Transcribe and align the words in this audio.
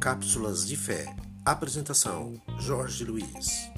Cápsulas 0.00 0.66
de 0.66 0.76
Fé. 0.76 1.06
Apresentação: 1.44 2.34
Jorge 2.60 3.04
Luiz. 3.04 3.70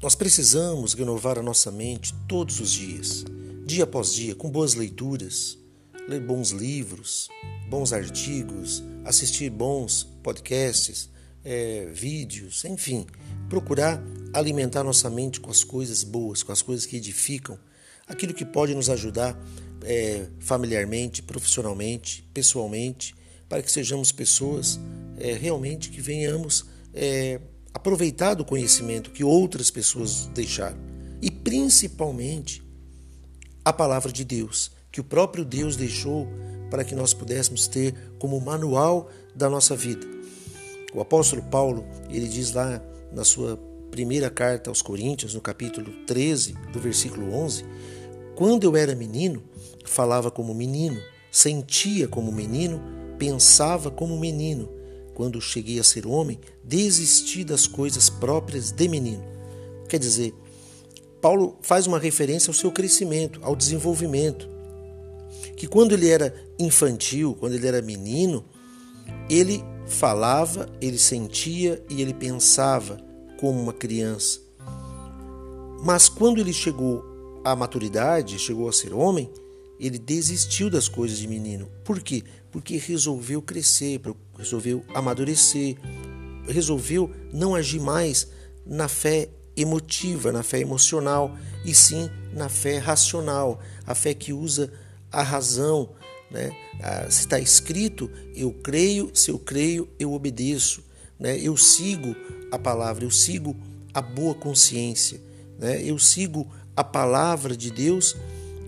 Nós 0.00 0.14
precisamos 0.14 0.94
renovar 0.94 1.38
a 1.38 1.42
nossa 1.42 1.70
mente 1.70 2.14
todos 2.28 2.60
os 2.60 2.72
dias, 2.72 3.24
dia 3.66 3.84
após 3.84 4.14
dia, 4.14 4.34
com 4.34 4.48
boas 4.48 4.74
leituras, 4.74 5.58
ler 6.08 6.20
bons 6.20 6.50
livros, 6.50 7.28
bons 7.68 7.92
artigos, 7.92 8.82
assistir 9.04 9.50
bons 9.50 10.04
podcasts, 10.22 11.10
é, 11.44 11.86
vídeos, 11.92 12.64
enfim, 12.64 13.06
procurar 13.48 14.02
alimentar 14.32 14.82
nossa 14.82 15.08
mente 15.08 15.38
com 15.40 15.50
as 15.50 15.62
coisas 15.62 16.02
boas, 16.02 16.42
com 16.42 16.50
as 16.50 16.62
coisas 16.62 16.86
que 16.86 16.96
edificam, 16.96 17.58
aquilo 18.06 18.34
que 18.34 18.44
pode 18.44 18.74
nos 18.74 18.88
ajudar 18.88 19.38
é, 19.82 20.26
familiarmente, 20.40 21.22
profissionalmente, 21.22 22.28
pessoalmente, 22.34 23.14
para 23.48 23.62
que 23.62 23.70
sejamos 23.70 24.10
pessoas 24.10 24.80
é, 25.18 25.34
realmente 25.34 25.90
que 25.90 26.00
venhamos 26.00 26.66
é, 26.92 27.40
aproveitar 27.72 28.34
do 28.34 28.44
conhecimento 28.44 29.10
que 29.10 29.24
outras 29.24 29.70
pessoas 29.70 30.26
deixaram. 30.34 30.78
E 31.20 31.30
principalmente 31.30 32.62
a 33.64 33.72
palavra 33.72 34.12
de 34.12 34.24
Deus, 34.24 34.70
que 34.90 35.00
o 35.00 35.04
próprio 35.04 35.44
Deus 35.44 35.76
deixou 35.76 36.28
para 36.70 36.84
que 36.84 36.94
nós 36.94 37.14
pudéssemos 37.14 37.66
ter 37.66 37.94
como 38.18 38.40
manual 38.40 39.08
da 39.34 39.48
nossa 39.48 39.74
vida. 39.74 40.06
O 40.92 41.00
apóstolo 41.00 41.42
Paulo, 41.42 41.84
ele 42.10 42.28
diz 42.28 42.52
lá 42.52 42.82
na 43.12 43.24
sua 43.24 43.58
primeira 43.90 44.30
carta 44.30 44.70
aos 44.70 44.82
Coríntios, 44.82 45.34
no 45.34 45.40
capítulo 45.40 45.92
13, 46.06 46.54
do 46.72 46.80
versículo 46.80 47.32
11, 47.32 47.64
quando 48.34 48.64
eu 48.64 48.76
era 48.76 48.94
menino, 48.94 49.42
falava 49.84 50.30
como 50.30 50.54
menino, 50.54 51.00
sentia 51.30 52.06
como 52.06 52.30
menino, 52.30 52.80
pensava 53.18 53.90
como 53.90 54.18
menino. 54.18 54.68
Quando 55.14 55.40
cheguei 55.40 55.80
a 55.80 55.84
ser 55.84 56.06
homem, 56.06 56.38
desisti 56.62 57.42
das 57.42 57.66
coisas 57.66 58.08
próprias 58.08 58.70
de 58.70 58.86
menino. 58.86 59.24
Quer 59.88 59.98
dizer, 59.98 60.32
Paulo 61.20 61.58
faz 61.60 61.88
uma 61.88 61.98
referência 61.98 62.50
ao 62.50 62.54
seu 62.54 62.70
crescimento, 62.70 63.40
ao 63.42 63.56
desenvolvimento. 63.56 64.48
Que 65.58 65.66
quando 65.66 65.90
ele 65.90 66.08
era 66.08 66.32
infantil, 66.56 67.34
quando 67.34 67.54
ele 67.54 67.66
era 67.66 67.82
menino, 67.82 68.44
ele 69.28 69.64
falava, 69.88 70.68
ele 70.80 70.96
sentia 70.96 71.84
e 71.90 72.00
ele 72.00 72.14
pensava 72.14 72.96
como 73.40 73.60
uma 73.60 73.72
criança. 73.72 74.38
Mas 75.82 76.08
quando 76.08 76.38
ele 76.40 76.52
chegou 76.52 77.04
à 77.44 77.56
maturidade, 77.56 78.38
chegou 78.38 78.68
a 78.68 78.72
ser 78.72 78.94
homem, 78.94 79.28
ele 79.80 79.98
desistiu 79.98 80.70
das 80.70 80.88
coisas 80.88 81.18
de 81.18 81.26
menino. 81.26 81.68
Por 81.84 82.00
quê? 82.00 82.22
Porque 82.52 82.76
resolveu 82.76 83.42
crescer, 83.42 84.00
resolveu 84.38 84.84
amadurecer, 84.94 85.76
resolveu 86.46 87.10
não 87.32 87.56
agir 87.56 87.80
mais 87.80 88.28
na 88.64 88.86
fé 88.86 89.28
emotiva, 89.56 90.30
na 90.30 90.44
fé 90.44 90.60
emocional, 90.60 91.36
e 91.64 91.74
sim 91.74 92.08
na 92.32 92.48
fé 92.48 92.78
racional, 92.78 93.58
a 93.84 93.92
fé 93.92 94.14
que 94.14 94.32
usa 94.32 94.72
a 95.10 95.22
razão. 95.22 95.90
Né? 96.30 96.54
Ah, 96.80 97.10
se 97.10 97.20
está 97.20 97.38
escrito, 97.38 98.10
eu 98.34 98.52
creio, 98.52 99.10
se 99.14 99.30
eu 99.30 99.38
creio, 99.38 99.88
eu 99.98 100.12
obedeço. 100.12 100.82
Né? 101.18 101.38
Eu 101.38 101.56
sigo 101.56 102.14
a 102.50 102.58
palavra, 102.58 103.04
eu 103.04 103.10
sigo 103.10 103.56
a 103.92 104.00
boa 104.00 104.34
consciência, 104.34 105.20
né? 105.58 105.82
eu 105.82 105.98
sigo 105.98 106.46
a 106.76 106.84
palavra 106.84 107.56
de 107.56 107.70
Deus 107.70 108.16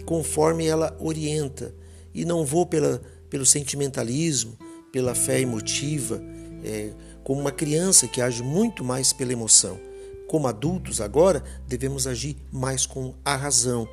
conforme 0.04 0.66
ela 0.66 0.96
orienta 0.98 1.72
e 2.12 2.24
não 2.24 2.44
vou 2.44 2.66
pela, 2.66 3.00
pelo 3.28 3.46
sentimentalismo, 3.46 4.58
pela 4.90 5.14
fé 5.14 5.40
emotiva, 5.40 6.20
é, 6.64 6.90
como 7.22 7.40
uma 7.40 7.52
criança 7.52 8.08
que 8.08 8.20
age 8.20 8.42
muito 8.42 8.84
mais 8.84 9.12
pela 9.12 9.32
emoção. 9.32 9.78
Como 10.26 10.48
adultos, 10.48 11.00
agora 11.00 11.42
devemos 11.66 12.06
agir 12.06 12.36
mais 12.50 12.86
com 12.86 13.14
a 13.24 13.36
razão, 13.36 13.88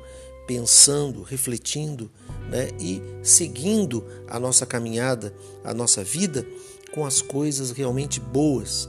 pensando, 0.48 1.22
refletindo 1.22 2.10
né, 2.50 2.70
e 2.80 3.00
seguindo 3.22 4.04
a 4.26 4.40
nossa 4.40 4.64
caminhada, 4.64 5.32
a 5.62 5.72
nossa 5.72 6.02
vida 6.02 6.44
com 6.92 7.04
as 7.04 7.22
coisas 7.22 7.70
realmente 7.70 8.18
boas, 8.18 8.88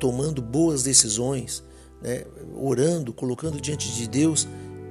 tomando 0.00 0.42
boas 0.42 0.82
decisões, 0.82 1.62
né, 2.02 2.24
orando, 2.56 3.12
colocando 3.12 3.60
diante 3.60 3.90
de 3.94 4.08
Deus, 4.08 4.46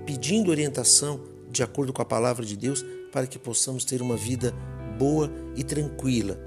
pedindo 0.06 0.50
orientação 0.50 1.20
de 1.52 1.62
acordo 1.62 1.92
com 1.92 2.02
a 2.02 2.06
palavra 2.06 2.46
de 2.46 2.56
Deus 2.56 2.84
para 3.12 3.28
que 3.28 3.38
possamos 3.38 3.84
ter 3.84 4.02
uma 4.02 4.16
vida 4.16 4.54
boa 4.98 5.30
e 5.56 5.64
tranquila. 5.64 6.40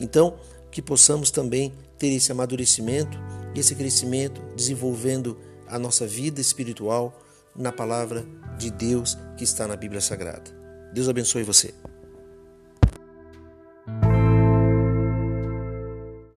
Então, 0.00 0.34
que 0.70 0.80
possamos 0.80 1.30
também 1.30 1.72
ter 1.98 2.08
esse 2.08 2.32
amadurecimento 2.32 3.16
esse 3.60 3.74
crescimento, 3.74 4.40
desenvolvendo 4.56 5.36
a 5.66 5.78
nossa 5.78 6.06
vida 6.06 6.40
espiritual 6.40 7.18
na 7.56 7.72
palavra 7.72 8.24
de 8.58 8.70
Deus 8.70 9.18
que 9.36 9.44
está 9.44 9.66
na 9.66 9.76
Bíblia 9.76 10.00
Sagrada. 10.00 10.50
Deus 10.92 11.08
abençoe 11.08 11.42
você. 11.42 11.74